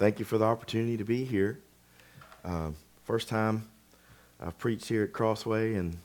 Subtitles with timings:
[0.00, 1.60] thank you for the opportunity to be here.
[2.42, 3.68] Um, first time
[4.40, 5.98] I've preached here at Crossway in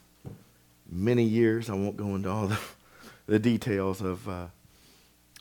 [0.91, 1.69] many years.
[1.69, 2.59] I won't go into all the,
[3.25, 4.47] the details of, uh,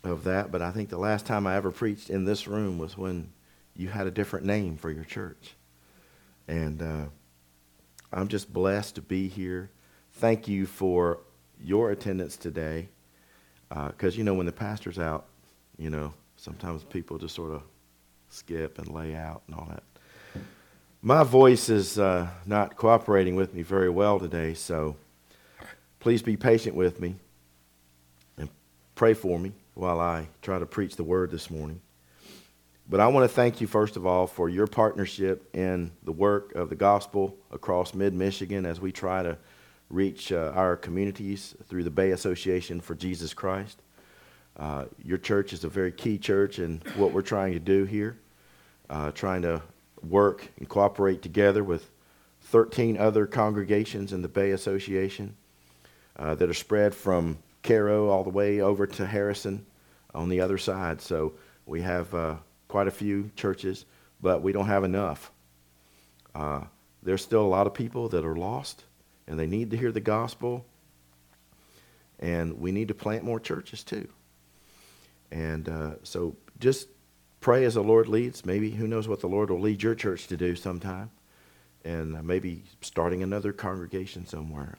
[0.05, 2.97] of that, but I think the last time I ever preached in this room was
[2.97, 3.33] when
[3.75, 5.55] you had a different name for your church.
[6.47, 7.07] And uh,
[8.13, 9.69] I'm just blessed to be here.
[10.13, 11.19] Thank you for
[11.61, 12.87] your attendance today.
[13.69, 15.27] Because, uh, you know, when the pastor's out,
[15.77, 17.63] you know, sometimes people just sort of
[18.35, 19.83] skip and lay out and all that.
[21.03, 24.97] My voice is uh, not cooperating with me very well today, so
[26.01, 27.15] please be patient with me
[28.37, 28.49] and
[28.95, 31.81] pray for me while I try to preach the word this morning.
[32.89, 36.55] But I want to thank you, first of all, for your partnership in the work
[36.55, 39.39] of the gospel across mid Michigan as we try to
[39.91, 43.81] reach uh, our communities through the Bay Association for Jesus Christ.
[44.57, 48.17] Uh, your church is a very key church in what we're trying to do here,
[48.91, 49.63] uh, trying to
[50.03, 51.91] work and cooperate together with
[52.43, 55.37] 13 other congregations in the Bay Association
[56.17, 59.65] uh, that are spread from Caro all the way over to Harrison
[60.15, 61.01] on the other side.
[61.01, 61.35] So
[61.67, 62.37] we have uh,
[62.69, 63.87] quite a few churches,
[64.21, 65.33] but we don't have enough.
[66.35, 66.63] Uh,
[67.03, 68.85] there's still a lot of people that are lost
[69.27, 70.67] and they need to hear the gospel,
[72.21, 74.09] and we need to plant more churches too.
[75.31, 76.89] And uh, so just
[77.45, 78.47] pray as the Lord leads.
[78.47, 81.11] Maybe, who knows what the Lord will lead your church to do sometime.
[81.85, 84.79] And maybe starting another congregation somewhere.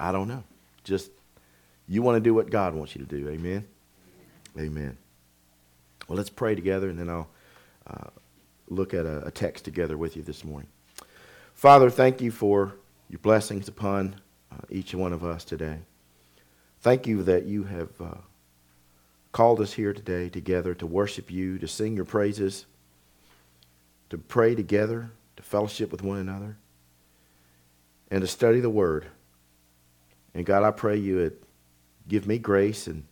[0.00, 0.42] I don't know.
[0.84, 1.10] Just,
[1.86, 3.28] you want to do what God wants you to do.
[3.28, 3.66] Amen?
[4.58, 4.96] Amen.
[6.08, 7.28] Well, let's pray together, and then I'll
[7.86, 8.08] uh,
[8.70, 10.70] look at a, a text together with you this morning.
[11.52, 12.72] Father, thank you for
[13.10, 14.16] your blessings upon
[14.50, 15.80] uh, each one of us today.
[16.80, 17.90] Thank you that you have.
[18.00, 18.14] Uh,
[19.32, 22.66] called us here today together to worship you, to sing your praises,
[24.10, 26.56] to pray together, to fellowship with one another,
[28.10, 29.06] and to study the Word.
[30.34, 31.38] And God, I pray you would
[32.08, 33.04] give me grace and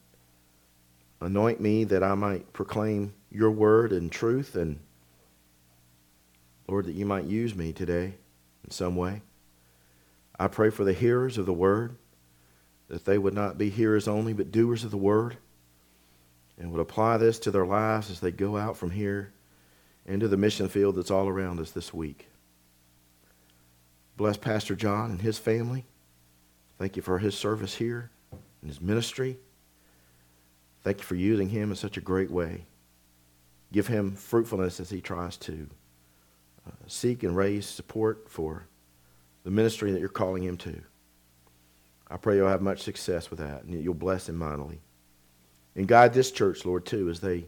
[1.23, 4.79] anoint me that I might proclaim your word and truth, and
[6.67, 8.15] Lord, that you might use me today
[8.65, 9.23] in some way.
[10.39, 11.97] I pray for the hearers of the word,
[12.89, 15.37] that they would not be hearers only, but doers of the word
[16.61, 19.33] and would apply this to their lives as they go out from here
[20.07, 22.29] into the mission field that's all around us this week.
[24.17, 25.87] Bless Pastor John and his family.
[26.79, 29.39] Thank you for his service here and his ministry.
[30.83, 32.67] Thank you for using him in such a great way.
[33.73, 35.69] Give him fruitfulness as he tries to
[36.67, 38.67] uh, seek and raise support for
[39.45, 40.83] the ministry that you're calling him to.
[42.11, 44.81] I pray you'll have much success with that and you'll bless him mightily.
[45.77, 47.47] And guide this church, Lord, too, as they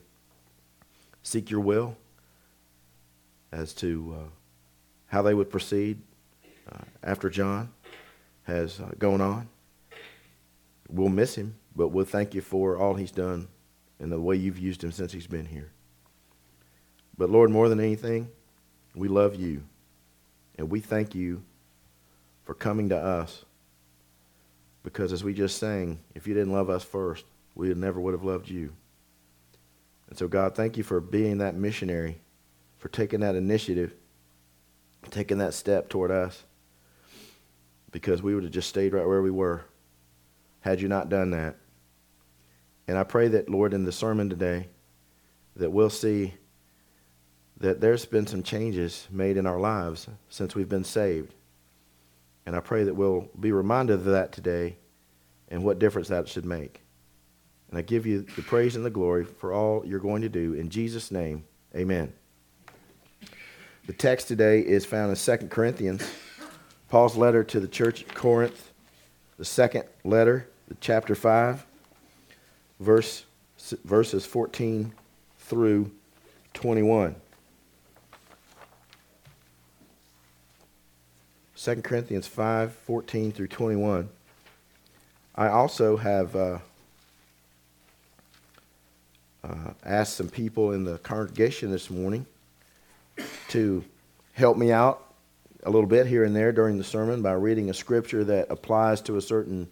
[1.23, 1.97] seek your will
[3.51, 4.29] as to uh,
[5.07, 6.01] how they would proceed
[6.71, 7.71] uh, after John
[8.45, 9.49] has uh, gone on.
[10.89, 13.49] We'll miss him, but we'll thank you for all he's done
[13.99, 15.71] and the way you've used him since he's been here.
[17.17, 18.31] But Lord, more than anything,
[18.95, 19.63] we love you.
[20.59, 21.43] And we thank you
[22.45, 23.45] for coming to us.
[24.83, 27.25] Because as we just sang, if you didn't love us first,
[27.55, 28.73] we never would have loved you.
[30.09, 32.21] And so, God, thank you for being that missionary,
[32.79, 33.95] for taking that initiative,
[35.11, 36.45] taking that step toward us,
[37.91, 39.65] because we would have just stayed right where we were
[40.61, 41.57] had you not done that.
[42.87, 44.69] And I pray that, Lord, in the sermon today,
[45.57, 46.35] that we'll see
[47.59, 51.33] that there's been some changes made in our lives since we've been saved.
[52.45, 54.77] And I pray that we'll be reminded of that today
[55.49, 56.82] and what difference that should make.
[57.73, 60.53] And I give you the praise and the glory for all you're going to do.
[60.53, 61.45] In Jesus' name,
[61.75, 62.13] amen.
[63.87, 66.07] The text today is found in 2 Corinthians,
[66.91, 68.73] Paul's letter to the church at Corinth,
[69.39, 70.51] the second letter,
[70.83, 71.65] chapter 5,
[72.79, 73.25] verse,
[73.85, 74.93] verses 14
[75.39, 75.91] through
[76.53, 77.17] 21.
[81.57, 84.11] 2 Corinthians 5, 14 through 21.
[85.35, 86.37] I also have.
[86.37, 86.59] Uh,
[89.45, 92.27] uh, asked some people in the congregation this morning
[93.49, 93.85] to
[94.35, 95.13] help me out
[95.65, 99.01] a little bit here and there during the sermon by reading a scripture that applies
[99.01, 99.71] to a certain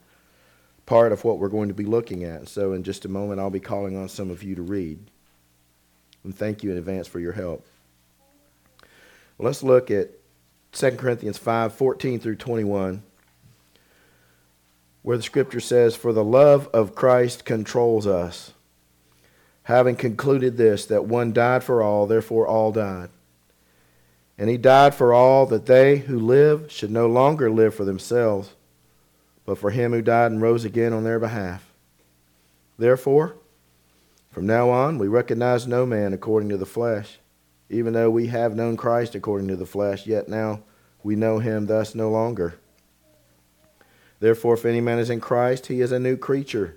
[0.86, 2.48] part of what we're going to be looking at.
[2.48, 4.98] So, in just a moment, I'll be calling on some of you to read.
[6.24, 7.64] And thank you in advance for your help.
[9.38, 10.10] Well, let's look at
[10.72, 13.02] 2 Corinthians 5 14 through 21,
[15.02, 18.52] where the scripture says, For the love of Christ controls us
[19.70, 23.08] having concluded this, that one died for all, therefore all died.
[24.36, 28.54] And he died for all that they who live should no longer live for themselves,
[29.46, 31.72] but for him who died and rose again on their behalf.
[32.78, 33.36] Therefore,
[34.32, 37.18] from now on, we recognize no man according to the flesh.
[37.68, 40.62] Even though we have known Christ according to the flesh, yet now
[41.02, 42.54] we know him thus no longer.
[44.18, 46.76] Therefore, if any man is in Christ, he is a new creature.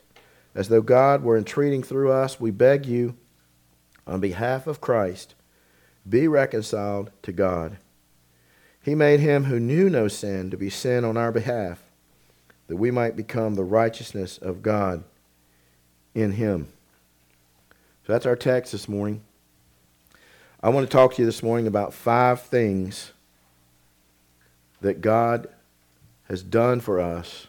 [0.53, 3.15] As though God were entreating through us, we beg you,
[4.05, 5.35] on behalf of Christ,
[6.07, 7.77] be reconciled to God.
[8.81, 11.81] He made him who knew no sin to be sin on our behalf,
[12.67, 15.03] that we might become the righteousness of God
[16.13, 16.67] in him.
[18.05, 19.21] So that's our text this morning.
[20.61, 23.13] I want to talk to you this morning about five things
[24.81, 25.47] that God
[26.27, 27.47] has done for us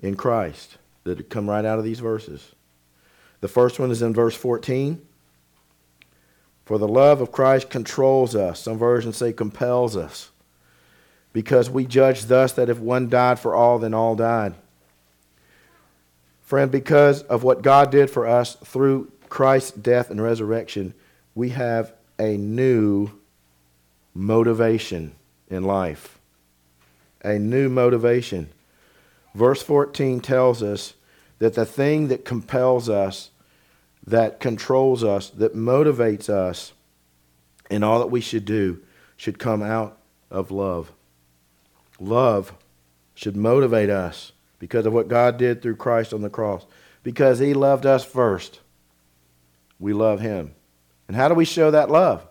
[0.00, 2.52] in Christ that come right out of these verses.
[3.40, 5.00] The first one is in verse 14.
[6.64, 8.60] For the love of Christ controls us.
[8.60, 10.30] Some versions say compels us.
[11.32, 14.54] Because we judge thus that if one died for all, then all died.
[16.42, 20.94] Friend, because of what God did for us through Christ's death and resurrection,
[21.34, 23.10] we have a new
[24.14, 25.14] motivation
[25.50, 26.18] in life.
[27.22, 28.50] A new motivation.
[29.34, 30.94] Verse 14 tells us
[31.38, 33.30] that the thing that compels us,
[34.06, 36.72] that controls us, that motivates us
[37.70, 38.80] in all that we should do
[39.16, 39.98] should come out
[40.30, 40.92] of love.
[41.98, 42.54] Love
[43.14, 46.64] should motivate us because of what God did through Christ on the cross.
[47.02, 48.60] Because he loved us first,
[49.78, 50.54] we love him.
[51.06, 52.26] And how do we show that love?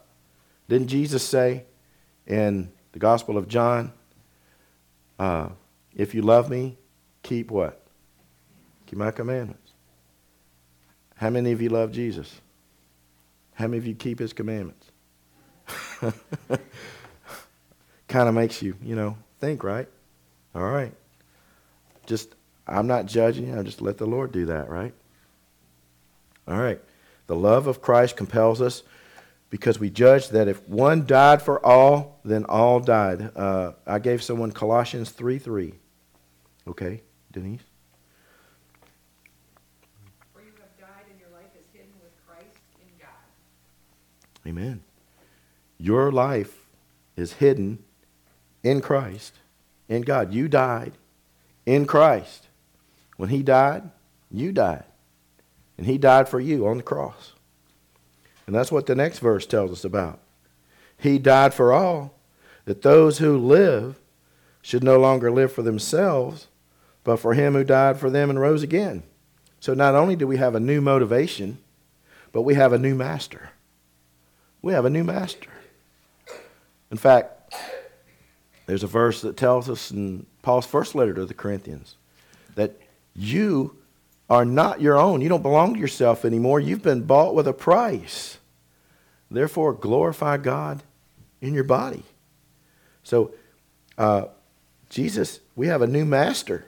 [0.68, 1.66] Didn't Jesus say
[2.26, 3.92] in the Gospel of John,
[5.20, 5.50] uh,
[5.94, 6.78] if you love me,
[7.24, 7.82] keep what?
[8.86, 9.72] Keep my commandments.
[11.16, 12.42] How many of you love Jesus?
[13.56, 14.92] How many of you keep his commandments?
[18.08, 19.88] kind of makes you, you know, think, right?
[20.54, 20.94] All right.
[22.06, 22.36] Just,
[22.68, 23.58] I'm not judging.
[23.58, 24.94] I just let the Lord do that, right?
[26.48, 26.82] All right.
[27.28, 28.84] The love of Christ compels us
[29.50, 33.32] because we judge that if one died for all, then all died.
[33.36, 35.74] Uh, I gave someone Colossians 3 3.
[36.68, 37.02] Okay,
[37.34, 37.62] Denise?
[40.34, 44.48] For you have died and your life is hidden with Christ in God.
[44.48, 44.84] Amen.
[45.78, 46.68] Your life
[47.18, 47.84] is hidden
[48.64, 49.34] in Christ,
[49.90, 50.34] in God.
[50.34, 50.94] You died
[51.66, 52.48] in Christ.
[53.18, 53.90] When He died,
[54.32, 54.86] you died.
[55.78, 57.34] And He died for you on the cross.
[58.46, 60.20] And that's what the next verse tells us about.
[60.98, 62.14] He died for all,
[62.66, 64.00] that those who live
[64.62, 66.48] should no longer live for themselves,
[67.04, 69.04] but for Him who died for them and rose again.
[69.60, 71.58] So not only do we have a new motivation,
[72.32, 73.52] but we have a new master.
[74.62, 75.50] We have a new master.
[76.92, 77.54] In fact,
[78.66, 81.96] there's a verse that tells us in Paul's first letter to the Corinthians
[82.56, 82.80] that
[83.16, 83.78] you
[84.30, 85.22] are not your own.
[85.22, 86.60] You don't belong to yourself anymore.
[86.60, 88.38] You've been bought with a price.
[89.30, 90.84] Therefore, glorify God
[91.42, 92.04] in your body.
[93.04, 93.34] So,
[93.98, 94.26] uh,
[94.90, 96.66] Jesus, we have a new master.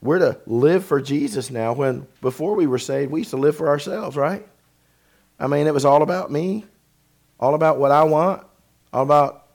[0.00, 3.56] We're to live for Jesus now when before we were saved, we used to live
[3.56, 4.46] for ourselves, right?
[5.40, 6.64] I mean, it was all about me,
[7.40, 8.46] all about what I want,
[8.92, 9.46] all about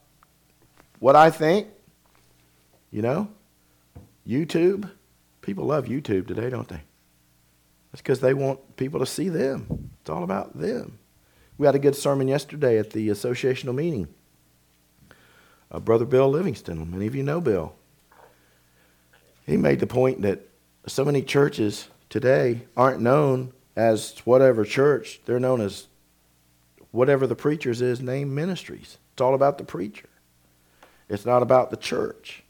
[0.99, 1.67] what I think.
[2.91, 3.27] You know?
[4.27, 4.89] YouTube.
[5.41, 6.81] People love YouTube today, don't they?
[7.91, 9.91] That's because they want people to see them.
[10.01, 10.99] It's all about them.
[11.57, 14.07] We had a good sermon yesterday at the associational meeting.
[15.71, 17.75] Uh, Brother Bill Livingston, many of you know Bill.
[19.45, 20.47] He made the point that
[20.87, 25.87] so many churches today aren't known as whatever church, they're known as
[26.91, 28.97] whatever the preacher's is named ministries.
[29.13, 30.09] It's all about the preacher.
[31.09, 32.43] It's not about the church.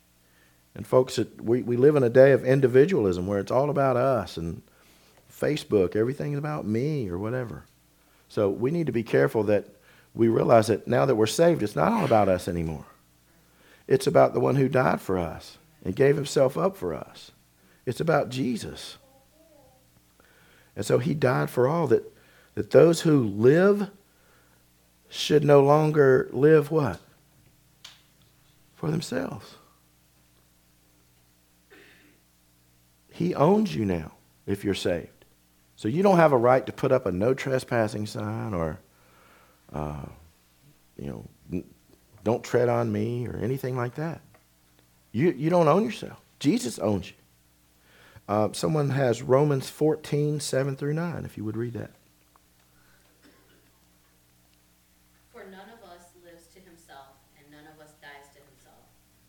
[0.75, 3.95] And folks, it, we, we live in a day of individualism where it's all about
[3.95, 4.61] us and
[5.31, 7.63] Facebook, everything's about me or whatever.
[8.27, 9.67] So we need to be careful that
[10.13, 12.85] we realize that now that we're saved, it's not all about us anymore.
[13.87, 17.31] It's about the one who died for us and gave himself up for us.
[17.85, 18.97] It's about Jesus.
[20.75, 22.13] And so he died for all that
[22.55, 23.89] that those who live
[25.09, 26.99] should no longer live what?
[28.75, 29.55] For themselves.
[33.11, 34.13] He owns you now
[34.45, 35.09] if you're saved.
[35.75, 38.79] So you don't have a right to put up a no trespassing sign or,
[39.71, 40.05] uh,
[40.97, 41.07] you
[41.51, 41.63] know,
[42.23, 44.21] don't tread on me or anything like that.
[45.13, 46.19] You, you don't own yourself.
[46.39, 47.15] Jesus owns you.
[48.27, 51.91] Uh, someone has Romans 14, 7 through 9, if you would read that.
[55.31, 58.81] For none of us lives to himself, and none of us dies to himself.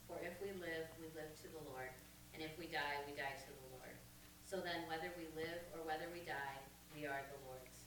[0.09, 1.93] For if we live, we live to the Lord,
[2.33, 3.93] and if we die, we die to the Lord.
[4.49, 6.57] So then, whether we live or whether we die,
[6.97, 7.85] we are the Lord's.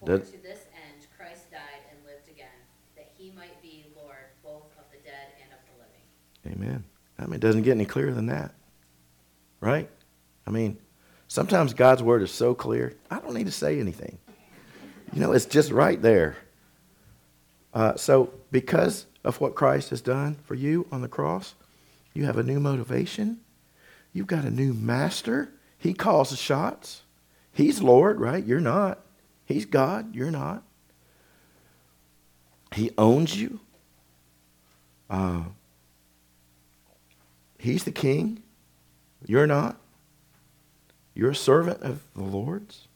[0.00, 2.56] For That- to this end Christ died and lived again,
[2.96, 6.06] that he might be Lord both of the dead and of the living.
[6.46, 6.84] Amen.
[7.22, 8.52] I mean, it doesn't get any clearer than that.
[9.60, 9.88] Right?
[10.46, 10.78] I mean,
[11.28, 14.18] sometimes God's word is so clear, I don't need to say anything.
[15.12, 16.36] You know, it's just right there.
[17.74, 21.54] Uh, so, because of what Christ has done for you on the cross,
[22.12, 23.40] you have a new motivation.
[24.12, 25.52] You've got a new master.
[25.78, 27.02] He calls the shots.
[27.52, 28.44] He's Lord, right?
[28.44, 29.00] You're not.
[29.44, 30.14] He's God.
[30.14, 30.62] You're not.
[32.74, 33.60] He owns you.
[35.08, 35.44] Uh,
[37.62, 38.42] he's the king.
[39.24, 39.80] You're not.
[41.14, 42.88] You're a servant of the Lord's.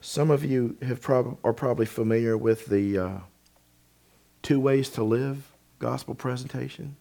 [0.00, 3.18] Some of you have prob- are probably familiar with the uh,
[4.42, 6.96] two ways to live gospel presentation.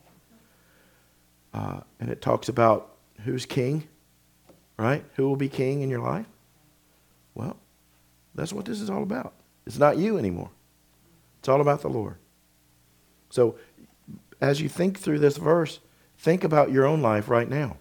[1.53, 3.87] Uh, and it talks about who's king,
[4.77, 5.03] right?
[5.15, 6.25] Who will be king in your life?
[7.33, 7.57] Well,
[8.33, 9.33] that's what this is all about.
[9.65, 10.49] It's not you anymore,
[11.39, 12.15] it's all about the Lord.
[13.29, 13.57] So,
[14.39, 15.79] as you think through this verse,
[16.25, 17.77] think about your own life right now.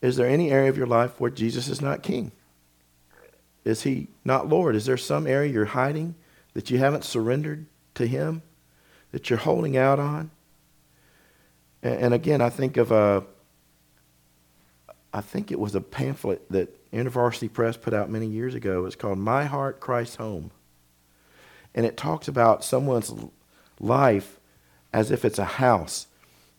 [0.00, 2.30] Is there any area of your life where Jesus is not king?
[3.64, 4.76] Is he not Lord?
[4.76, 6.14] Is there some area you're hiding
[6.54, 8.42] that you haven't surrendered to him,
[9.10, 10.30] that you're holding out on?
[11.82, 13.24] And, again, I think of a,
[15.12, 18.86] I think it was a pamphlet that University Press put out many years ago.
[18.86, 20.52] It's called My Heart, Christ's Home.
[21.74, 23.12] And it talks about someone's
[23.80, 24.38] life
[24.92, 26.06] as if it's a house.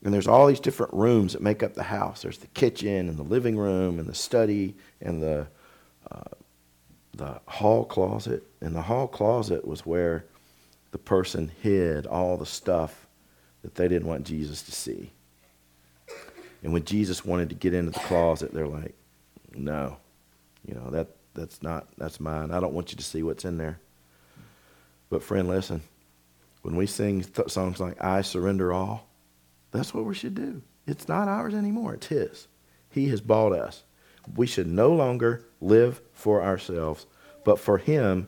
[0.04, 2.22] And there's all these different rooms that make up the house.
[2.22, 5.48] There's the kitchen and the living room and the study and the
[6.10, 6.24] uh,
[7.16, 8.44] the hall closet.
[8.62, 10.26] And the hall closet was where
[10.92, 13.08] the person hid all the stuff
[13.62, 15.12] that they didn't want Jesus to see.
[16.64, 18.96] And when Jesus wanted to get into the closet, they're like,
[19.54, 19.98] "No,
[20.66, 22.52] you know that that's not that's mine.
[22.52, 23.80] I don't want you to see what's in there."
[25.10, 25.82] But friend, listen.
[26.62, 29.09] When we sing th- songs like "I Surrender All,"
[29.72, 30.62] that's what we should do.
[30.88, 31.94] It's not ours anymore.
[31.94, 32.48] It's His.
[32.90, 33.84] He has bought us.
[34.36, 37.06] We should no longer live for ourselves,
[37.44, 38.28] but for Him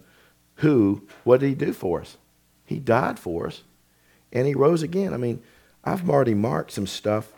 [0.56, 2.18] who, what did He do for us?
[2.66, 3.64] He died for us
[4.32, 5.14] and He rose again.
[5.14, 5.42] I mean,
[5.84, 7.32] I've already marked some stuff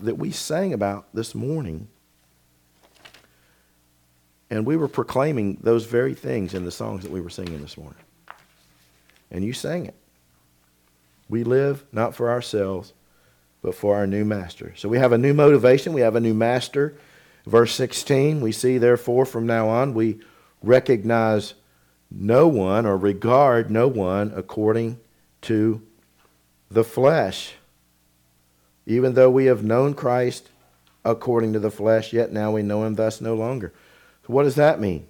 [0.00, 1.88] that we sang about this morning.
[4.50, 7.76] And we were proclaiming those very things in the songs that we were singing this
[7.76, 8.02] morning.
[9.30, 9.94] And you sang it.
[11.28, 12.92] We live not for ourselves,
[13.62, 14.72] but for our new master.
[14.76, 16.96] So we have a new motivation, we have a new master.
[17.46, 20.20] Verse 16, we see, therefore, from now on, we
[20.62, 21.54] recognize
[22.10, 24.98] no one or regard no one according
[25.42, 25.82] to
[26.70, 27.54] the flesh.
[28.86, 30.50] Even though we have known Christ
[31.04, 33.72] according to the flesh, yet now we know him thus no longer.
[34.26, 35.06] So, what does that mean?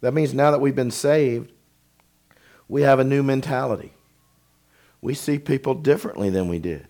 [0.00, 1.50] That means now that we've been saved,
[2.68, 3.92] we have a new mentality.
[5.00, 6.86] We see people differently than we did.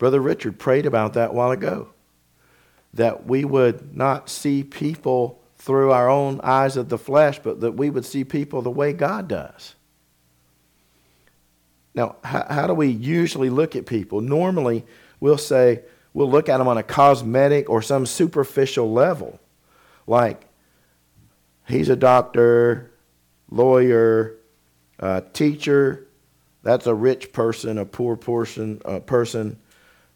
[0.00, 1.90] Brother Richard prayed about that a while ago.
[2.94, 7.72] That we would not see people through our own eyes of the flesh, but that
[7.72, 9.74] we would see people the way God does.
[11.94, 14.22] Now, how, how do we usually look at people?
[14.22, 14.86] Normally,
[15.20, 15.82] we'll say,
[16.14, 19.38] we'll look at them on a cosmetic or some superficial level.
[20.06, 20.46] Like,
[21.68, 22.90] he's a doctor,
[23.50, 24.36] lawyer,
[24.98, 26.06] uh, teacher,
[26.62, 29.58] that's a rich person, a poor person, uh, person.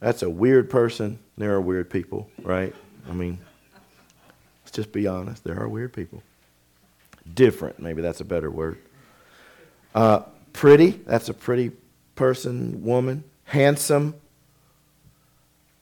[0.04, 1.18] That's a weird person.
[1.38, 2.74] There are weird people, right?
[3.08, 3.38] I mean,
[4.62, 5.44] let's just be honest.
[5.44, 6.22] There are weird people.
[7.32, 8.76] Different, maybe that's a better word.
[9.94, 10.20] Uh,
[10.52, 11.70] pretty, that's a pretty
[12.16, 13.24] person, woman.
[13.44, 14.14] Handsome.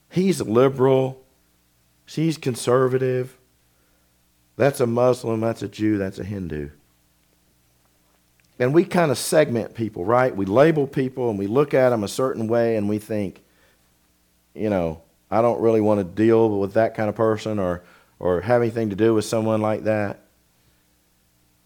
[0.09, 1.21] He's liberal.
[2.05, 3.35] She's conservative.
[4.55, 5.41] That's a Muslim.
[5.41, 5.97] That's a Jew.
[5.97, 6.69] That's a Hindu.
[8.57, 10.33] And we kind of segment people, right?
[10.33, 13.42] We label people and we look at them a certain way and we think,
[14.53, 17.83] you know, I don't really want to deal with that kind of person or,
[18.19, 20.21] or have anything to do with someone like that.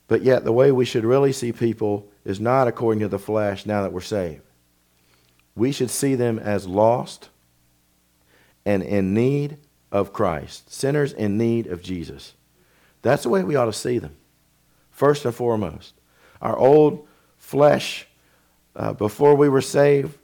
[0.07, 3.65] But yet, the way we should really see people is not according to the flesh
[3.65, 4.41] now that we're saved.
[5.55, 7.29] We should see them as lost
[8.65, 9.57] and in need
[9.91, 12.33] of Christ, sinners in need of Jesus.
[13.01, 14.15] That's the way we ought to see them,
[14.91, 15.93] first and foremost.
[16.41, 18.07] Our old flesh,
[18.75, 20.17] uh, before we were saved,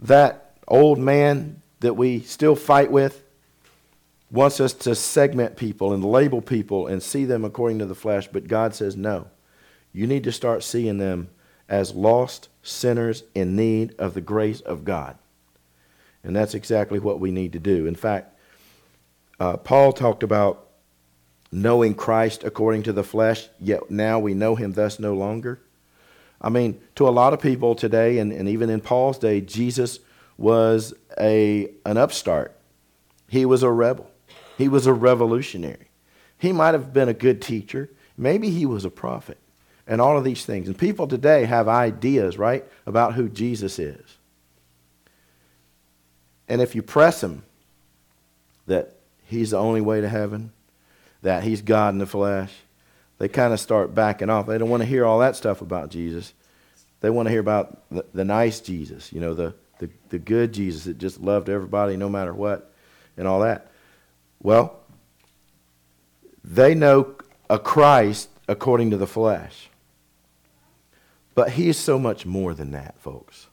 [0.00, 3.22] that old man that we still fight with,
[4.30, 8.28] wants us to segment people and label people and see them according to the flesh,
[8.28, 9.28] but God says no.
[9.92, 11.28] You need to start seeing them
[11.68, 15.18] as lost sinners in need of the grace of God.
[16.24, 17.86] And that's exactly what we need to do.
[17.86, 18.38] In fact,
[19.38, 20.68] uh, Paul talked about
[21.50, 25.60] knowing Christ according to the flesh, yet now we know him thus no longer.
[26.40, 29.98] I mean, to a lot of people today, and, and even in Paul's day, Jesus
[30.36, 32.56] was a, an upstart.
[33.28, 34.10] He was a rebel.
[34.58, 35.88] He was a revolutionary.
[36.38, 37.88] He might have been a good teacher.
[38.16, 39.38] Maybe he was a prophet.
[39.86, 40.68] And all of these things.
[40.68, 44.18] And people today have ideas, right, about who Jesus is.
[46.48, 47.44] And if you press them
[48.66, 50.52] that he's the only way to heaven,
[51.22, 52.52] that he's God in the flesh,
[53.18, 54.46] they kind of start backing off.
[54.46, 56.34] They don't want to hear all that stuff about Jesus.
[57.00, 60.52] They want to hear about the, the nice Jesus, you know, the, the, the good
[60.52, 62.72] Jesus that just loved everybody no matter what
[63.16, 63.72] and all that.
[64.40, 64.78] Well,
[66.44, 67.16] they know
[67.50, 69.68] a Christ according to the flesh.
[71.34, 73.48] But he is so much more than that, folks.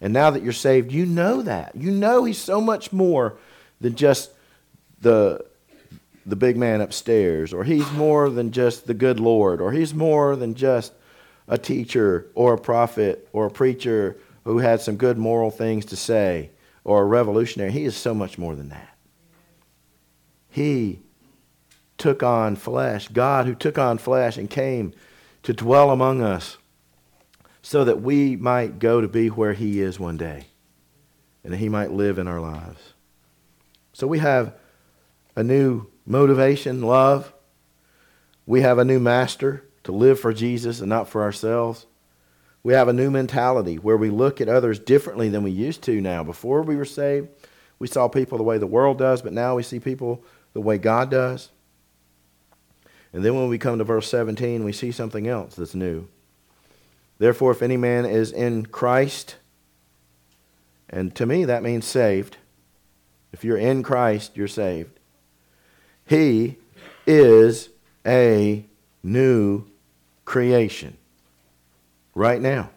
[0.00, 1.74] And now that you're saved, you know that.
[1.74, 3.36] You know he's so much more
[3.80, 4.30] than just
[5.00, 5.44] the,
[6.24, 10.36] the big man upstairs, or he's more than just the good Lord, or he's more
[10.36, 10.92] than just
[11.48, 14.16] a teacher, or a prophet, or a preacher
[14.52, 16.50] who had some good moral things to say,
[16.84, 17.72] or a revolutionary.
[17.72, 18.96] He is so much more than that.
[20.48, 21.00] He
[21.98, 24.92] took on flesh, God who took on flesh and came
[25.42, 26.58] to dwell among us
[27.60, 30.46] so that we might go to be where He is one day
[31.42, 32.92] and that He might live in our lives.
[33.92, 34.54] So we have
[35.34, 37.32] a new motivation, love.
[38.46, 41.86] We have a new master to live for Jesus and not for ourselves.
[42.66, 46.00] We have a new mentality where we look at others differently than we used to
[46.00, 46.24] now.
[46.24, 47.28] Before we were saved,
[47.78, 50.76] we saw people the way the world does, but now we see people the way
[50.76, 51.50] God does.
[53.12, 56.08] And then when we come to verse 17, we see something else that's new.
[57.18, 59.36] Therefore, if any man is in Christ,
[60.90, 62.36] and to me that means saved.
[63.32, 64.98] If you're in Christ, you're saved.
[66.04, 66.56] He
[67.06, 67.68] is
[68.04, 68.64] a
[69.04, 69.66] new
[70.24, 70.96] creation
[72.16, 72.70] right now.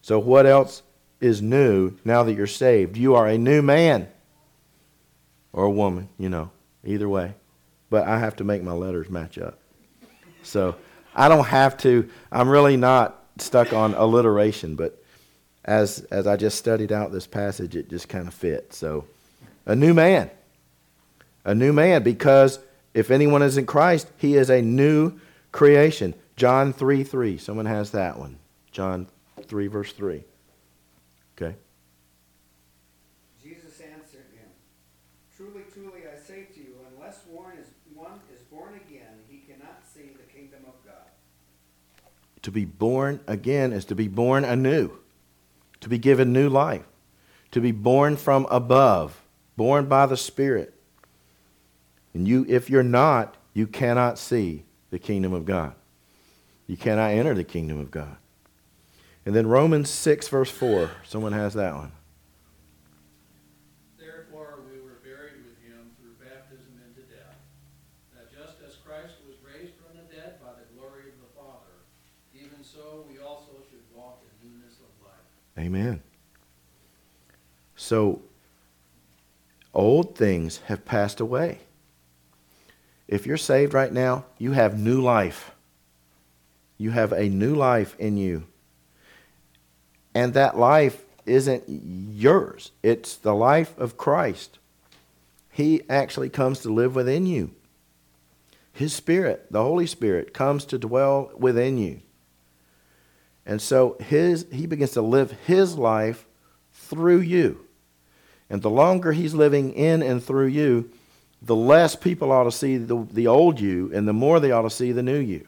[0.00, 0.82] So, what else
[1.20, 2.96] is new now that you're saved?
[2.96, 4.08] You are a new man
[5.52, 6.50] or a woman, you know,
[6.84, 7.34] either way.
[7.90, 9.58] But I have to make my letters match up.
[10.42, 10.76] So,
[11.14, 15.02] I don't have to, I'm really not stuck on alliteration, but
[15.64, 18.78] as, as I just studied out this passage, it just kind of fits.
[18.78, 19.04] So,
[19.66, 20.30] a new man.
[21.44, 22.60] A new man, because
[22.94, 25.18] if anyone is in Christ, he is a new
[25.50, 26.14] creation.
[26.38, 27.36] John 3 3.
[27.36, 28.38] Someone has that one.
[28.70, 29.08] John
[29.42, 30.22] 3, verse 3.
[31.36, 31.56] Okay.
[33.42, 34.46] Jesus answered him,
[35.36, 39.82] Truly, truly, I say to you, unless one is, one is born again, he cannot
[39.92, 41.10] see the kingdom of God.
[42.42, 44.92] To be born again is to be born anew,
[45.80, 46.86] to be given new life,
[47.50, 49.20] to be born from above,
[49.56, 50.72] born by the Spirit.
[52.14, 55.74] And you, if you're not, you cannot see the kingdom of God.
[56.68, 58.16] You cannot enter the kingdom of God.
[59.24, 60.90] And then Romans 6, verse 4.
[61.02, 61.92] Someone has that one.
[63.98, 67.36] Therefore, we were buried with him through baptism into death,
[68.14, 71.72] that just as Christ was raised from the dead by the glory of the Father,
[72.34, 75.66] even so we also should walk in newness of life.
[75.66, 76.02] Amen.
[77.76, 78.20] So,
[79.72, 81.60] old things have passed away.
[83.06, 85.52] If you're saved right now, you have new life.
[86.78, 88.44] You have a new life in you.
[90.14, 94.58] And that life isn't yours, it's the life of Christ.
[95.50, 97.50] He actually comes to live within you.
[98.72, 102.00] His Spirit, the Holy Spirit, comes to dwell within you.
[103.44, 106.26] And so his, he begins to live his life
[106.72, 107.66] through you.
[108.48, 110.90] And the longer he's living in and through you,
[111.42, 114.62] the less people ought to see the, the old you, and the more they ought
[114.62, 115.46] to see the new you.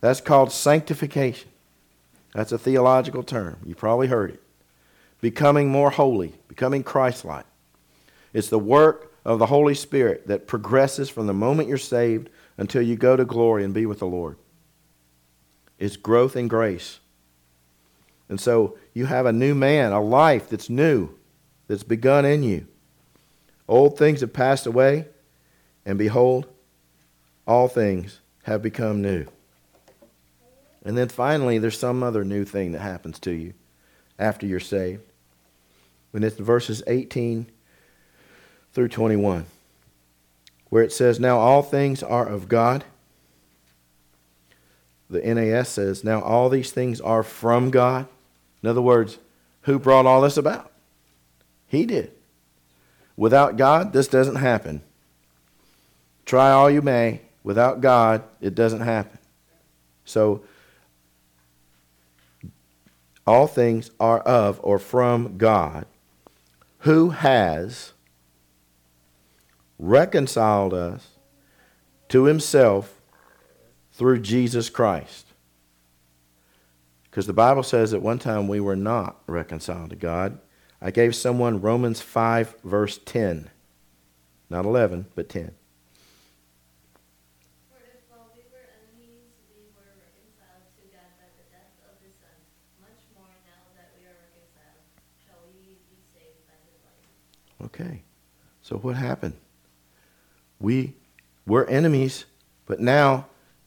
[0.00, 1.50] That's called sanctification.
[2.34, 3.58] That's a theological term.
[3.64, 4.42] You probably heard it.
[5.20, 7.46] Becoming more holy, becoming Christ like.
[8.32, 12.82] It's the work of the Holy Spirit that progresses from the moment you're saved until
[12.82, 14.36] you go to glory and be with the Lord.
[15.78, 17.00] It's growth in grace.
[18.28, 21.10] And so you have a new man, a life that's new,
[21.66, 22.66] that's begun in you.
[23.66, 25.06] Old things have passed away,
[25.84, 26.46] and behold,
[27.46, 29.26] all things have become new.
[30.88, 33.52] And then finally, there's some other new thing that happens to you
[34.18, 35.02] after you're saved.
[36.14, 37.46] And it's verses 18
[38.72, 39.44] through 21,
[40.70, 42.84] where it says, Now all things are of God.
[45.10, 48.06] The NAS says, Now all these things are from God.
[48.62, 49.18] In other words,
[49.64, 50.72] who brought all this about?
[51.66, 52.12] He did.
[53.14, 54.80] Without God, this doesn't happen.
[56.24, 57.20] Try all you may.
[57.44, 59.18] Without God, it doesn't happen.
[60.06, 60.44] So,
[63.28, 65.86] all things are of or from God,
[66.78, 67.92] who has
[69.78, 71.08] reconciled us
[72.08, 73.00] to himself
[73.92, 75.26] through Jesus Christ.
[77.04, 80.38] Because the Bible says at one time we were not reconciled to God.
[80.80, 83.50] I gave someone Romans 5, verse 10.
[84.48, 85.50] Not 11, but 10.
[87.68, 91.98] For if while we were enemies, we were reconciled to God by the death of
[92.00, 92.38] his Son,
[92.80, 94.86] much more now that we are reconciled,
[95.18, 97.02] shall we be saved by his life.
[97.64, 98.02] Okay.
[98.62, 99.34] So what happened?
[100.60, 100.94] We
[101.46, 102.24] were enemies,
[102.66, 103.26] but now,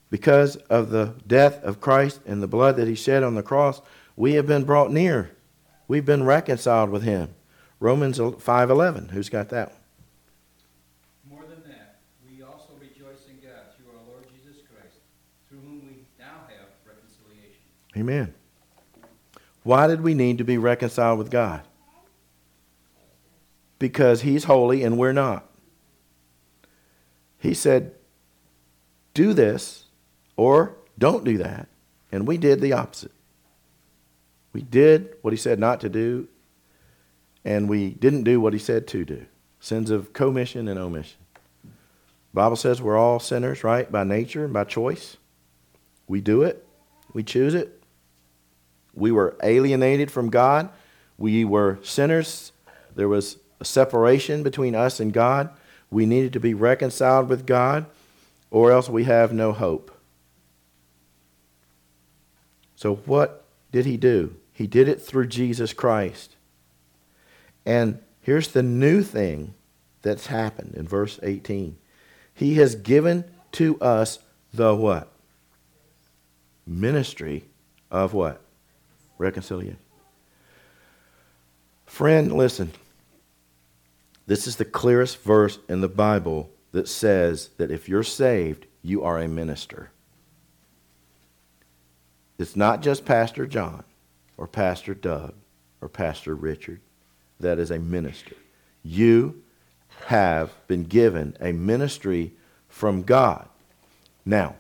[0.10, 3.82] because of the death of Christ and the blood that he shed on the cross,
[4.16, 5.32] we have been brought near.
[5.88, 7.34] We've been reconciled with him.
[7.80, 9.10] Romans 5:11.
[9.10, 9.74] Who's got that?
[11.28, 14.98] More than that, we also rejoice in God through our Lord Jesus Christ,
[15.50, 17.64] through whom we now have reconciliation.
[17.98, 18.34] Amen.
[19.64, 21.62] Why did we need to be reconciled with God?
[23.82, 25.50] Because he's holy and we're not.
[27.40, 27.96] He said,
[29.16, 29.86] do this
[30.36, 31.68] or don't do that.
[32.12, 33.12] And we did the opposite.
[34.54, 36.28] We did what he said not to do,
[37.44, 39.26] and we didn't do what he said to do.
[39.60, 41.18] Sins of commission and omission.
[42.36, 43.92] Bible says we're all sinners, right?
[43.92, 45.18] By nature and by choice.
[46.08, 46.68] We do it.
[47.14, 47.82] We choose it.
[48.94, 50.70] We were alienated from God.
[51.18, 52.52] We were sinners.
[52.94, 55.50] There was a separation between us and God.
[55.90, 57.86] We needed to be reconciled with God,
[58.50, 59.96] or else we have no hope.
[62.76, 64.36] So, what did he do?
[64.52, 66.36] He did it through Jesus Christ.
[67.66, 69.54] And here's the new thing
[70.02, 71.78] that's happened in verse 18
[72.34, 74.20] He has given to us
[74.54, 75.10] the what?
[76.66, 77.44] Ministry
[77.92, 78.42] of what?
[79.20, 79.78] Reconciliation.
[81.86, 82.72] Friend, listen.
[84.32, 89.04] This is the clearest verse in the Bible that says that if you're saved, you
[89.04, 89.92] are a minister.
[92.40, 93.84] It's not just Pastor John
[94.38, 95.34] or Pastor Doug
[95.82, 96.80] or Pastor Richard
[97.42, 98.38] that is a minister.
[98.84, 99.44] You
[100.06, 102.32] have been given a ministry
[102.70, 103.50] from God.
[104.26, 104.56] Now,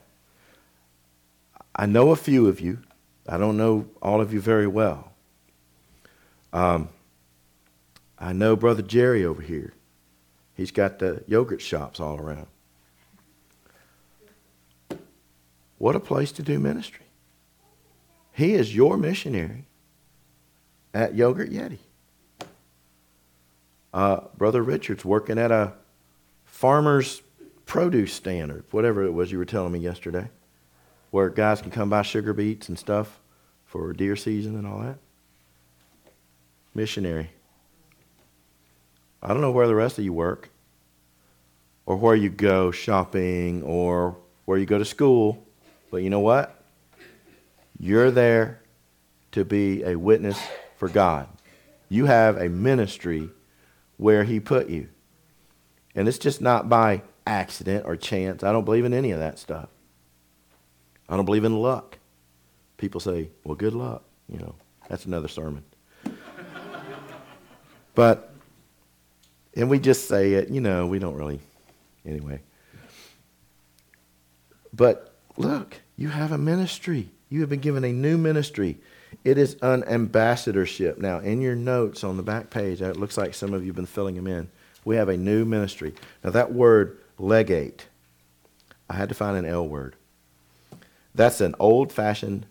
[1.73, 2.79] I know a few of you.
[3.25, 5.13] I don't know all of you very well.
[6.51, 6.89] Um,
[8.21, 9.73] I know Brother Jerry over here.
[10.53, 12.45] He's got the yogurt shops all around.
[15.79, 17.05] What a place to do ministry.
[18.31, 19.65] He is your missionary
[20.93, 21.79] at Yogurt Yeti.
[23.91, 25.73] Uh, Brother Richard's working at a
[26.45, 27.23] farmer's
[27.65, 30.29] produce stand or whatever it was you were telling me yesterday,
[31.09, 33.19] where guys can come buy sugar beets and stuff
[33.65, 34.99] for deer season and all that.
[36.75, 37.31] Missionary.
[39.23, 40.49] I don't know where the rest of you work,
[41.85, 45.45] or where you go shopping, or where you go to school,
[45.91, 46.63] but you know what?
[47.79, 48.61] You're there
[49.31, 50.39] to be a witness
[50.77, 51.27] for God.
[51.89, 53.29] You have a ministry
[53.97, 54.89] where He put you.
[55.95, 58.43] And it's just not by accident or chance.
[58.43, 59.69] I don't believe in any of that stuff.
[61.07, 61.97] I don't believe in luck.
[62.77, 64.03] People say, well, good luck.
[64.29, 64.55] You know,
[64.87, 65.63] that's another sermon.
[67.95, 68.30] but,
[69.55, 71.39] and we just say it, you know, we don't really,
[72.05, 72.39] anyway.
[74.73, 77.09] But look, you have a ministry.
[77.29, 78.77] You have been given a new ministry.
[79.23, 80.97] It is an ambassadorship.
[80.97, 83.75] Now, in your notes on the back page, it looks like some of you have
[83.75, 84.49] been filling them in.
[84.83, 85.93] We have a new ministry.
[86.23, 87.87] Now, that word legate,
[88.89, 89.95] I had to find an L word.
[91.13, 92.45] That's an old fashioned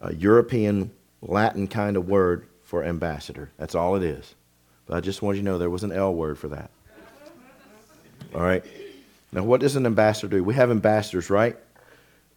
[0.00, 0.90] uh, European
[1.22, 3.50] Latin kind of word for ambassador.
[3.56, 4.34] That's all it is.
[4.88, 6.70] But I just wanted you to know there was an L word for that.
[8.34, 8.64] All right?
[9.30, 10.42] Now, what does an ambassador do?
[10.42, 11.56] We have ambassadors, right?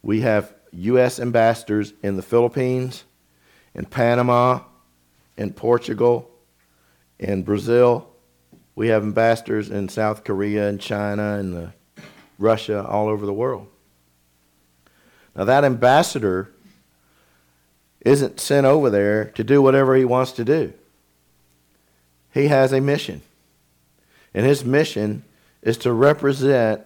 [0.02, 1.18] We have U.S.
[1.18, 3.04] ambassadors in the Philippines,
[3.74, 4.60] in Panama,
[5.38, 6.30] in Portugal,
[7.18, 8.08] in Brazil.
[8.74, 11.72] We have ambassadors in South Korea and China and
[12.38, 13.66] Russia, all over the world.
[15.34, 16.50] Now, that ambassador
[18.02, 20.74] isn't sent over there to do whatever he wants to do.
[22.32, 23.22] He has a mission.
[24.34, 25.24] And his mission
[25.62, 26.82] is to represent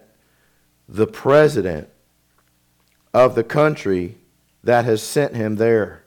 [0.87, 1.89] the president
[3.13, 4.15] of the country
[4.63, 6.03] that has sent him there.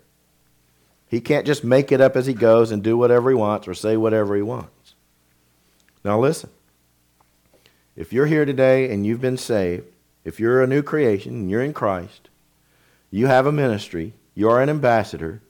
[1.08, 3.74] He can't just make it up as he goes and do whatever he wants or
[3.74, 4.94] say whatever he wants.
[6.04, 6.50] Now, listen.
[7.96, 9.84] If you're here today and you've been saved,
[10.24, 12.28] if you're a new creation and you're in Christ,
[13.10, 15.42] you have a ministry, you are an ambassador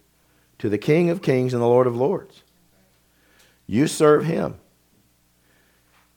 [0.59, 2.43] to the King of Kings and the Lord of Lords.
[3.71, 4.57] You serve him.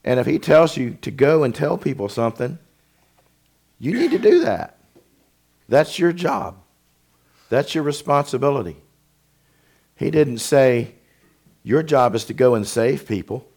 [0.03, 2.57] And if he tells you to go and tell people something,
[3.77, 4.79] you need to do that.
[5.69, 6.57] That's your job.
[7.49, 8.77] That's your responsibility.
[9.95, 10.95] He didn't say,
[11.61, 13.47] Your job is to go and save people.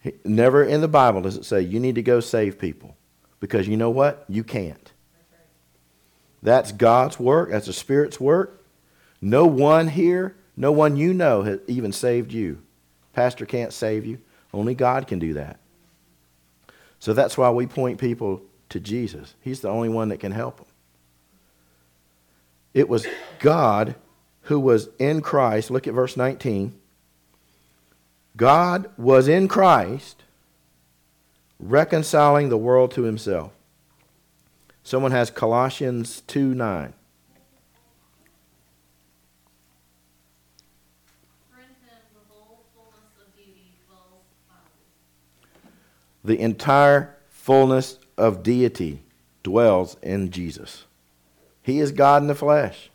[0.00, 2.96] He, never in the Bible does it say, You need to go save people.
[3.40, 4.24] Because you know what?
[4.26, 4.90] You can't.
[6.42, 8.64] That's God's work, that's the Spirit's work.
[9.20, 12.62] No one here, no one you know has even saved you.
[13.12, 14.18] Pastor can't save you.
[14.52, 15.58] Only God can do that.
[16.98, 19.34] So that's why we point people to Jesus.
[19.40, 20.66] He's the only one that can help them.
[22.74, 23.06] It was
[23.38, 23.94] God
[24.42, 25.70] who was in Christ.
[25.70, 26.78] Look at verse 19.
[28.36, 30.22] God was in Christ
[31.60, 33.52] reconciling the world to himself.
[34.82, 36.92] Someone has Colossians 2 9.
[41.50, 45.70] For in him the whole fullness of deity dwells bodily.
[46.24, 49.02] The entire fullness of deity
[49.42, 50.84] dwells in Jesus.
[51.62, 52.90] He is God in the flesh.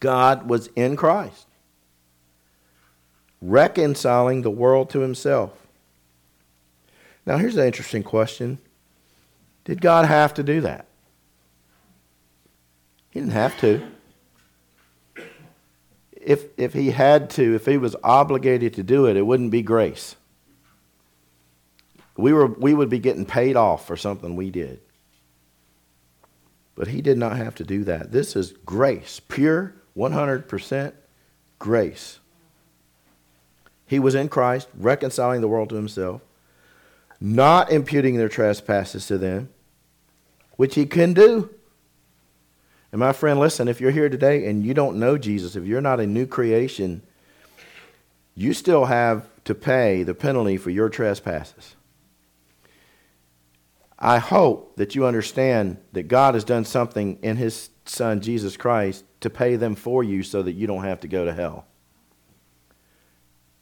[0.00, 1.46] God was in Christ,
[3.40, 5.52] reconciling the world to himself.
[7.24, 8.58] Now, here's an interesting question
[9.64, 10.86] Did God have to do that?
[13.10, 13.86] He didn't have to.
[16.12, 19.62] If, if he had to, if he was obligated to do it, it wouldn't be
[19.62, 20.16] grace.
[22.16, 24.80] We, were, we would be getting paid off for something we did.
[26.74, 28.12] But he did not have to do that.
[28.12, 30.92] This is grace, pure 100%
[31.58, 32.18] grace.
[33.86, 36.22] He was in Christ, reconciling the world to himself,
[37.20, 39.50] not imputing their trespasses to them,
[40.56, 41.50] which he can do.
[42.90, 45.80] And my friend, listen, if you're here today and you don't know Jesus, if you're
[45.80, 47.02] not a new creation,
[48.34, 51.74] you still have to pay the penalty for your trespasses.
[54.04, 59.04] I hope that you understand that God has done something in his son Jesus Christ
[59.20, 61.66] to pay them for you so that you don't have to go to hell.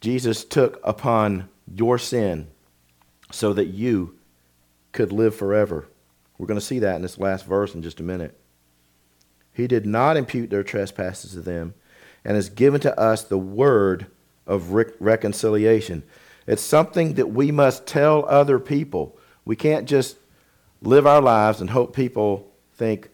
[0.01, 2.47] Jesus took upon your sin
[3.31, 4.17] so that you
[4.93, 5.87] could live forever.
[6.39, 8.35] We're going to see that in this last verse in just a minute.
[9.53, 11.75] He did not impute their trespasses to them
[12.25, 14.07] and has given to us the word
[14.47, 16.01] of re- reconciliation.
[16.47, 19.19] It's something that we must tell other people.
[19.45, 20.17] We can't just
[20.81, 23.09] live our lives and hope people think,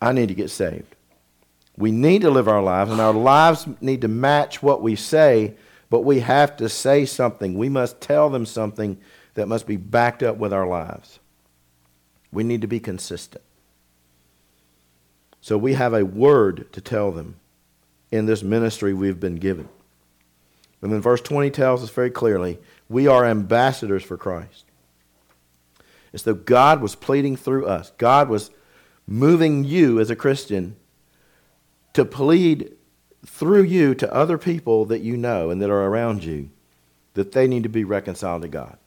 [0.00, 0.94] I need to get saved.
[1.76, 5.54] We need to live our lives, and our lives need to match what we say,
[5.90, 7.56] but we have to say something.
[7.58, 8.98] We must tell them something
[9.34, 11.18] that must be backed up with our lives.
[12.32, 13.44] We need to be consistent.
[15.40, 17.36] So we have a word to tell them
[18.10, 19.68] in this ministry we've been given.
[20.82, 24.65] And then verse 20 tells us very clearly we are ambassadors for Christ.
[26.16, 27.92] It's though God was pleading through us.
[27.98, 28.50] God was
[29.06, 30.74] moving you as a Christian
[31.92, 32.72] to plead
[33.26, 36.48] through you to other people that you know and that are around you
[37.12, 38.78] that they need to be reconciled to God.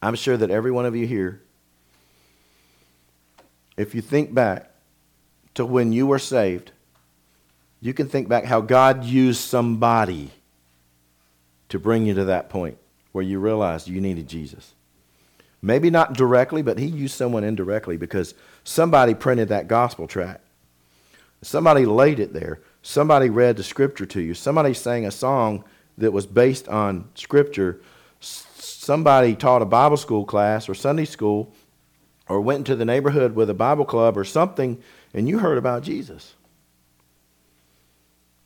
[0.00, 1.42] I'm sure that every one of you here,
[3.76, 4.70] if you think back
[5.54, 6.70] to when you were saved,
[7.80, 10.30] you can think back how God used somebody
[11.70, 12.78] to bring you to that point
[13.10, 14.74] where you realized you needed Jesus.
[15.62, 20.44] Maybe not directly, but he used someone indirectly because somebody printed that gospel tract.
[21.40, 22.60] Somebody laid it there.
[22.82, 24.34] Somebody read the scripture to you.
[24.34, 25.64] Somebody sang a song
[25.98, 27.80] that was based on scripture.
[28.20, 31.52] Somebody taught a Bible school class or Sunday school
[32.28, 34.82] or went into the neighborhood with a Bible club or something
[35.14, 36.34] and you heard about Jesus.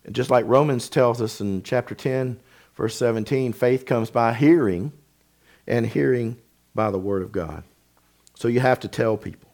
[0.05, 2.39] And just like Romans tells us in chapter 10,
[2.75, 4.93] verse 17, faith comes by hearing,
[5.67, 6.39] and hearing
[6.77, 7.65] by the word of God.
[8.35, 9.51] So you have to tell people.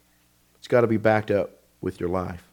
[0.58, 2.46] It's got to be backed up with your life.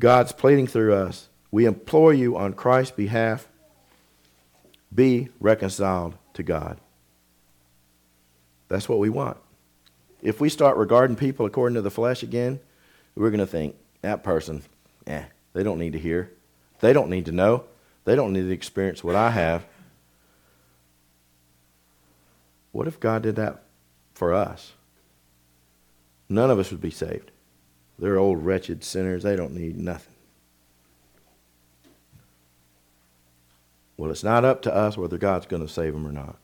[0.00, 1.28] God's pleading through us.
[1.50, 3.46] We implore you on Christ's behalf
[4.92, 6.78] be reconciled to God.
[8.68, 9.36] That's what we want.
[10.22, 12.60] If we start regarding people according to the flesh again,
[13.14, 14.62] we're going to think, that person,
[15.06, 16.30] eh, they don't need to hear.
[16.80, 17.64] They don't need to know.
[18.04, 19.64] They don't need to experience what I have.
[22.74, 23.62] What if God did that
[24.14, 24.72] for us?
[26.28, 27.30] None of us would be saved.
[28.00, 29.22] They're old, wretched sinners.
[29.22, 30.12] They don't need nothing.
[33.96, 36.34] Well, it's not up to us whether God's going to save them or not.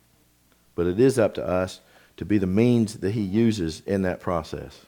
[0.76, 1.80] But it is up to us
[2.16, 4.86] to be the means that He uses in that process.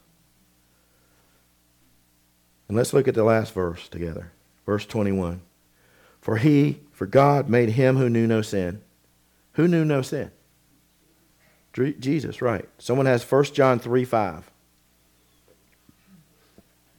[2.68, 4.30] And let's look at the last verse together.
[4.64, 5.40] Verse 21.
[6.20, 8.80] For He, for God made Him who knew no sin.
[9.54, 10.30] Who knew no sin?
[11.72, 12.68] Jesus, right.
[12.78, 14.50] Someone has 1 John 3 5.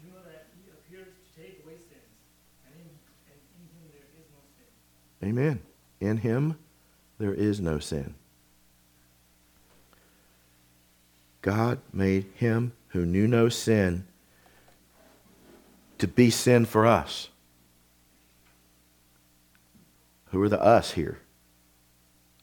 [0.03, 2.01] You know that he appears to take away sins,
[2.65, 2.89] and in,
[3.29, 5.29] and in him there is no sin.
[5.29, 5.59] Amen.
[5.99, 6.57] In him
[7.19, 8.15] there is no sin.
[11.43, 14.07] God made him who knew no sin
[15.99, 17.29] to be sin for us.
[20.31, 21.19] Who are the us here?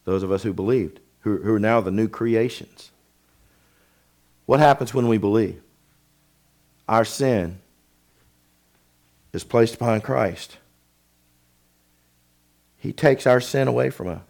[0.04, 2.90] Those of us who believed, who, who are now the new creations.
[4.46, 5.62] What happens when we believe?
[6.88, 7.60] Our sin
[9.32, 10.56] is placed upon Christ.
[12.78, 14.22] He takes our sin away from us.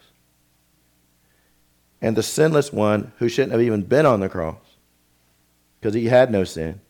[2.03, 4.57] And the sinless one, who shouldn't have even been on the cross,
[5.79, 6.81] because he had no sin,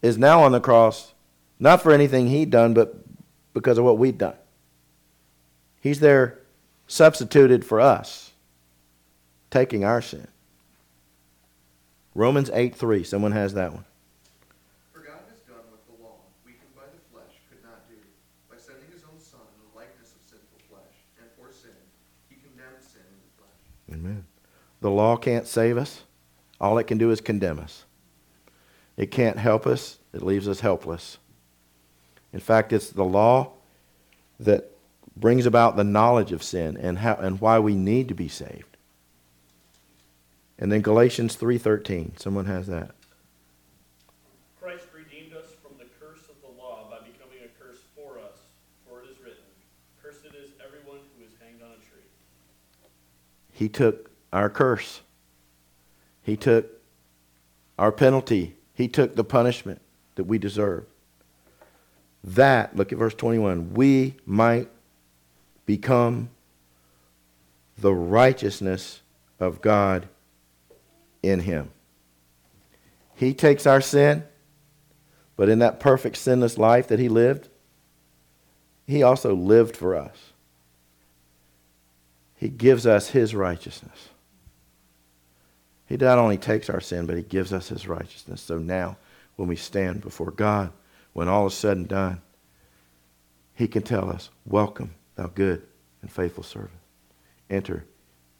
[0.00, 1.12] is now on the cross,
[1.58, 2.96] not for anything he'd done, but
[3.52, 4.36] because of what we'd done.
[5.80, 6.38] He's there
[6.86, 8.27] substituted for us,
[9.50, 10.26] taking our sin.
[12.14, 13.04] Romans 8 3.
[13.04, 13.84] Someone has that one.
[14.92, 17.96] For God has done what the law, weakened by the flesh, could not do.
[18.50, 21.70] By sending his own Son in the likeness of sinful flesh, and for sin,
[22.28, 23.98] he condemned sin in the flesh.
[23.98, 24.24] Amen.
[24.80, 26.02] The law can't save us.
[26.60, 27.84] All it can do is condemn us.
[28.96, 29.98] It can't help us.
[30.12, 31.18] It leaves us helpless.
[32.32, 33.52] In fact, it's the law
[34.40, 34.72] that
[35.16, 38.67] brings about the knowledge of sin and how and why we need to be saved.
[40.58, 42.18] And then Galatians 3:13.
[42.18, 42.90] Someone has that.
[44.60, 48.38] Christ redeemed us from the curse of the law by becoming a curse for us,
[48.86, 49.44] for it is written,
[50.02, 52.02] Cursed is everyone who is hanged on a tree.
[53.52, 55.02] He took our curse.
[56.22, 56.66] He took
[57.78, 58.56] our penalty.
[58.74, 59.80] He took the punishment
[60.16, 60.84] that we deserve.
[62.24, 64.68] That, look at verse 21, we might
[65.66, 66.30] become
[67.78, 69.02] the righteousness
[69.38, 70.08] of God
[71.22, 71.70] in him.
[73.14, 74.24] He takes our sin,
[75.36, 77.48] but in that perfect sinless life that he lived,
[78.86, 80.32] he also lived for us.
[82.36, 84.10] He gives us his righteousness.
[85.86, 88.40] He not only takes our sin, but he gives us his righteousness.
[88.40, 88.96] So now,
[89.36, 90.72] when we stand before God,
[91.12, 92.20] when all is said and done,
[93.54, 95.62] he can tell us, Welcome, thou good
[96.02, 96.70] and faithful servant.
[97.50, 97.84] Enter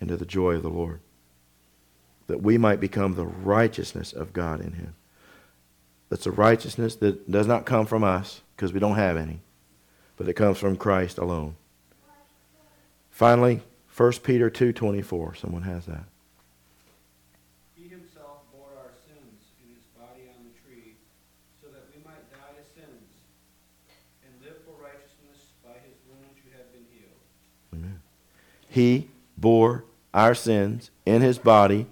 [0.01, 1.01] into the joy of the Lord.
[2.29, 4.95] That we might become the righteousness of God in him.
[6.11, 9.41] That's a righteousness that does not come from us, because we don't have any,
[10.17, 11.57] but it comes from Christ alone.
[13.11, 13.63] Finally,
[13.97, 15.37] 1 Peter 2.24.
[15.39, 16.05] Someone has that.
[17.75, 20.95] He himself bore our sins in his body on the tree,
[21.61, 23.11] so that we might die to sins,
[24.23, 25.53] and live for righteousness.
[25.65, 27.21] By his wounds you have been healed.
[27.75, 28.01] Amen.
[28.69, 31.87] He bore our sins in his body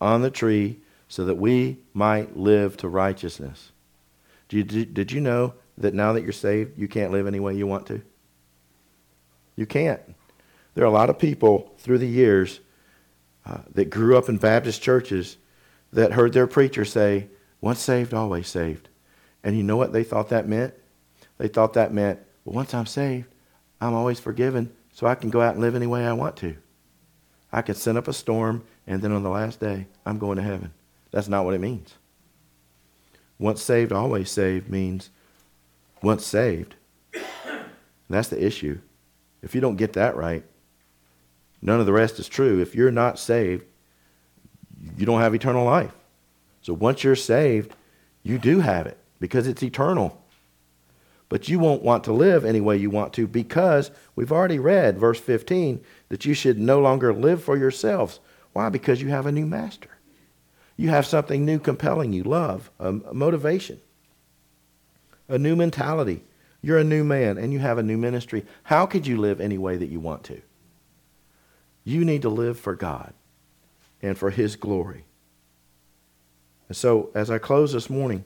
[0.00, 3.72] on the tree so that we might live to righteousness.
[4.48, 7.54] Did you, did you know that now that you're saved, you can't live any way
[7.54, 8.02] you want to?
[9.56, 10.00] You can't.
[10.74, 12.60] There are a lot of people through the years
[13.44, 15.36] uh, that grew up in Baptist churches
[15.92, 17.28] that heard their preacher say,
[17.60, 18.88] once saved, always saved.
[19.42, 20.74] And you know what they thought that meant?
[21.38, 23.28] They thought that meant, well, once I'm saved,
[23.80, 26.56] I'm always forgiven, so I can go out and live any way I want to.
[27.52, 30.42] I can send up a storm, and then on the last day, I'm going to
[30.42, 30.72] heaven.
[31.10, 31.94] That's not what it means.
[33.38, 35.10] Once saved, always saved means
[36.02, 36.74] once saved.
[38.08, 38.80] That's the issue.
[39.42, 40.42] If you don't get that right,
[41.60, 42.60] none of the rest is true.
[42.60, 43.66] If you're not saved,
[44.96, 45.92] you don't have eternal life.
[46.62, 47.74] So once you're saved,
[48.22, 50.20] you do have it because it's eternal.
[51.28, 54.98] But you won't want to live any way you want to because we've already read,
[54.98, 58.18] verse 15, that you should no longer live for yourselves.
[58.58, 58.70] Why?
[58.70, 59.88] Because you have a new master.
[60.76, 63.78] You have something new compelling you, love, a, motivation,
[65.28, 66.24] a new mentality.
[66.60, 68.44] You're a new man and you have a new ministry.
[68.64, 70.42] How could you live any way that you want to?
[71.84, 73.14] You need to live for God
[74.02, 75.04] and for His glory.
[76.66, 78.24] And so, as I close this morning,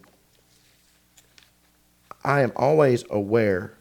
[2.25, 3.75] I am always aware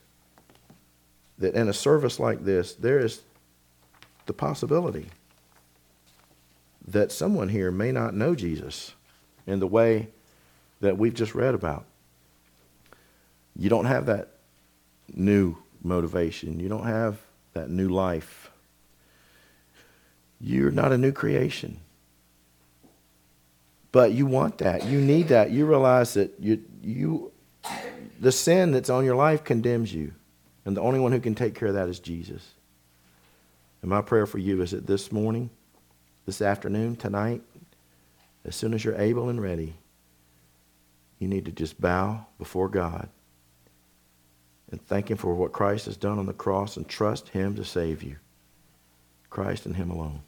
[1.37, 3.21] that in a service like this, there is
[4.25, 5.07] the possibility
[6.87, 8.93] that someone here may not know Jesus
[9.45, 10.09] in the way
[10.81, 11.85] that we've just read about.
[13.55, 14.29] You don't have that
[15.13, 17.19] new motivation, you don't have
[17.53, 18.49] that new life.
[20.39, 21.79] You're not a new creation.
[23.91, 24.85] But you want that.
[24.85, 25.51] You need that.
[25.51, 27.31] You realize that you, you,
[28.19, 30.13] the sin that's on your life condemns you.
[30.65, 32.53] And the only one who can take care of that is Jesus.
[33.81, 35.49] And my prayer for you is that this morning,
[36.25, 37.41] this afternoon, tonight,
[38.45, 39.75] as soon as you're able and ready,
[41.19, 43.09] you need to just bow before God
[44.71, 47.65] and thank Him for what Christ has done on the cross and trust Him to
[47.65, 48.15] save you.
[49.29, 50.21] Christ and Him alone.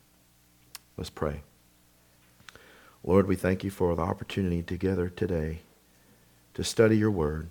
[0.98, 1.42] Let's pray.
[3.04, 5.62] Lord, we thank you for the opportunity together today
[6.54, 7.50] to study your word.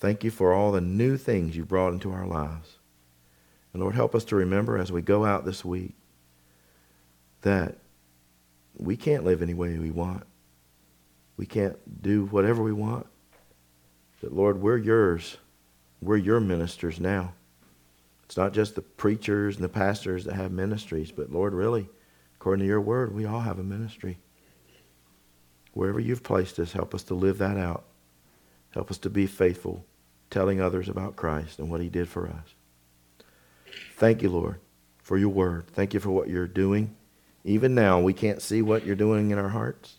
[0.00, 2.76] Thank you for all the new things you brought into our lives.
[3.72, 5.94] And Lord, help us to remember as we go out this week
[7.44, 7.76] that
[8.76, 10.24] we can't live any way we want.
[11.36, 13.06] We can't do whatever we want.
[14.20, 15.36] That, Lord, we're yours.
[16.00, 17.34] We're your ministers now.
[18.24, 21.88] It's not just the preachers and the pastors that have ministries, but, Lord, really,
[22.36, 24.18] according to your word, we all have a ministry.
[25.72, 27.84] Wherever you've placed us, help us to live that out.
[28.70, 29.84] Help us to be faithful,
[30.30, 33.24] telling others about Christ and what he did for us.
[33.96, 34.60] Thank you, Lord,
[35.02, 35.66] for your word.
[35.68, 36.96] Thank you for what you're doing.
[37.44, 39.96] Even now, we can't see what you're doing in our hearts.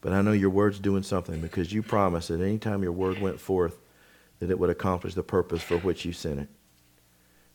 [0.00, 3.20] But I know your word's doing something because you promised that any time your word
[3.20, 3.78] went forth,
[4.40, 6.48] that it would accomplish the purpose for which you sent it.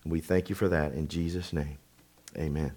[0.03, 1.77] And we thank you for that in Jesus' name.
[2.37, 2.73] Amen.